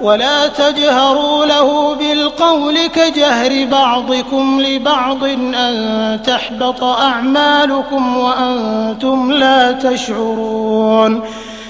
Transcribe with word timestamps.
ولا 0.00 0.48
تجهروا 0.48 1.46
له 1.46 1.94
بالقول 1.94 2.86
كجهر 2.86 3.66
بعضكم 3.66 4.60
لبعض 4.60 5.24
أن 5.54 6.20
تحبط 6.26 6.84
أعمالكم 6.84 8.16
وأنتم 8.16 9.32
لا 9.32 9.72
تشعرون. 9.72 11.22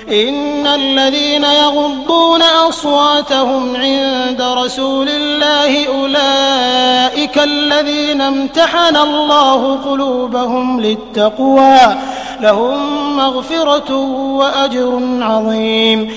إن 0.09 0.67
الذين 0.67 1.45
يغضون 1.45 2.43
أصواتهم 2.43 3.77
عند 3.77 4.43
رسول 4.43 5.09
الله 5.09 5.87
أولئك 5.87 7.39
الذين 7.39 8.21
امتحن 8.21 8.97
الله 8.97 9.79
قلوبهم 9.85 10.81
للتقوى 10.81 11.97
لهم 12.41 13.17
مغفرة 13.17 13.95
وأجر 14.39 15.01
عظيم. 15.21 16.17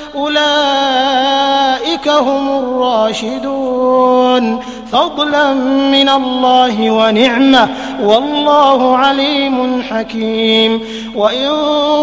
أولئك 0.15 2.09
هم 2.09 2.59
الراشدون. 2.59 4.63
فضلا 4.91 5.53
من 5.91 6.09
الله 6.09 6.91
ونعمة. 6.91 7.69
والله 8.03 8.97
عليم 8.97 9.83
حكيم. 9.83 10.81
وإن 11.15 11.49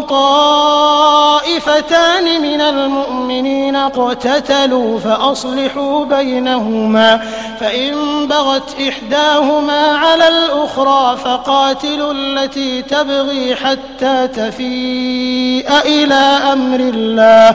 طائفتان 0.08 1.22
من 2.42 2.60
المؤمنين 2.60 3.76
اقتتلوا 3.76 4.98
فأصلحوا 4.98 6.04
بينهما. 6.04 7.20
فإن 7.60 7.92
بغت 8.28 8.76
إحداهما 8.88 9.86
على 9.86 10.28
الأخرى 10.28 11.16
فقاتلوا 11.24 12.12
التي 12.12 12.82
تبغي 12.82 13.56
حتى 13.56 14.28
تفيء 14.28 15.70
إلى 15.86 16.38
أمر 16.52 16.80
الله. 16.80 17.54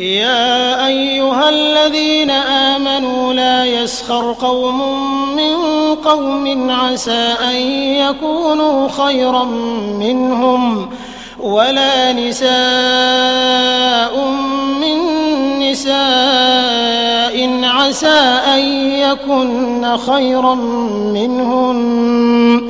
يا 0.00 0.86
أيها 0.86 1.48
الذين 1.48 2.30
آمنوا 2.30 3.32
لا 3.34 3.64
يسخر 3.64 4.32
قوم 4.32 4.78
من 5.36 5.56
قوم 5.94 6.70
عسى 6.70 7.34
أن 7.50 7.56
يكونوا 8.00 8.88
خيرا 8.88 9.44
منهم 9.98 10.90
ولا 11.40 12.12
نساء 12.12 12.50
من 14.80 14.98
نساء 15.70 16.00
عسى 17.64 18.40
أن 18.54 18.60
يكن 18.92 19.96
خيرا 19.96 20.54
منهن. 21.14 22.69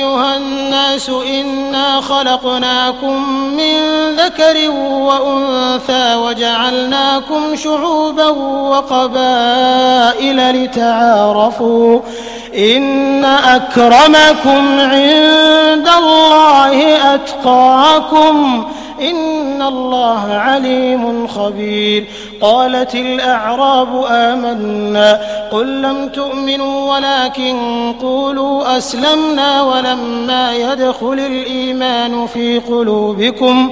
الناس 0.91 1.09
إنا 1.09 2.01
خلقناكم 2.01 3.27
من 3.57 3.79
ذكر 4.15 4.69
وأنثى 4.79 6.15
وجعلناكم 6.15 7.55
شعوبا 7.55 8.27
وقبائل 8.69 9.03
لتعارفوا 10.63 11.99
إن 12.57 13.25
أكرمكم 13.25 14.79
عند 14.79 15.89
الله 15.97 17.13
أتقاكم 17.15 18.65
الله 19.61 20.33
عليم 20.33 21.27
خبير 21.27 22.05
قالت 22.41 22.95
الأعراب 22.95 24.05
آمنا 24.09 25.21
قل 25.51 25.81
لم 25.81 26.09
تؤمنوا 26.09 26.95
ولكن 26.95 27.55
قولوا 28.01 28.77
أسلمنا 28.77 29.61
ولما 29.63 30.53
يدخل 30.53 31.13
الإيمان 31.19 32.27
في 32.27 32.59
قلوبكم 32.59 33.71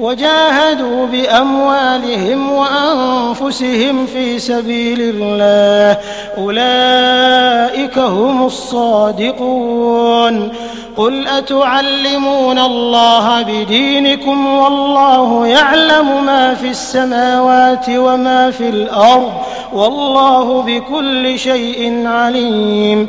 وجاهدوا 0.00 1.06
بأموالهم 1.06 2.52
وأنفسهم 2.52 4.06
في 4.06 4.38
سبيل 4.38 5.00
الله. 5.00 6.00
أولئك 6.38 7.98
هم 7.98 8.46
الصادقون. 8.46 10.52
قل 10.96 11.28
أتعلمون 11.28 12.58
الله 12.58 13.42
بدينكم 13.42 14.46
والله 14.46 15.46
يعلم 15.46 16.24
ما 16.24 16.54
في 16.54 16.68
السماوات 16.68 17.86
وما 17.88 18.50
في 18.50 18.68
الأرض. 18.68 19.32
والله 19.72 20.62
بكل 20.62 21.38
شيء 21.38 22.06
عليم. 22.06 23.08